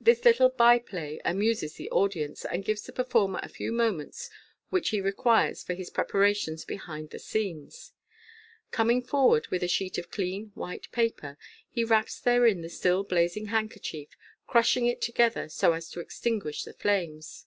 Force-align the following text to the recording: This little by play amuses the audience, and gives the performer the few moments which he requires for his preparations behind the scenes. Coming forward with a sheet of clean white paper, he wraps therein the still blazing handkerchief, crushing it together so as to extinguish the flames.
This 0.00 0.24
little 0.24 0.50
by 0.50 0.78
play 0.78 1.20
amuses 1.24 1.74
the 1.74 1.90
audience, 1.90 2.44
and 2.44 2.64
gives 2.64 2.82
the 2.82 2.92
performer 2.92 3.40
the 3.42 3.48
few 3.48 3.72
moments 3.72 4.30
which 4.70 4.90
he 4.90 5.00
requires 5.00 5.64
for 5.64 5.74
his 5.74 5.90
preparations 5.90 6.64
behind 6.64 7.10
the 7.10 7.18
scenes. 7.18 7.90
Coming 8.70 9.02
forward 9.02 9.48
with 9.48 9.64
a 9.64 9.66
sheet 9.66 9.98
of 9.98 10.12
clean 10.12 10.52
white 10.54 10.88
paper, 10.92 11.36
he 11.68 11.82
wraps 11.82 12.20
therein 12.20 12.62
the 12.62 12.68
still 12.68 13.02
blazing 13.02 13.46
handkerchief, 13.46 14.10
crushing 14.46 14.86
it 14.86 15.02
together 15.02 15.48
so 15.48 15.72
as 15.72 15.90
to 15.90 15.98
extinguish 15.98 16.62
the 16.62 16.72
flames. 16.74 17.46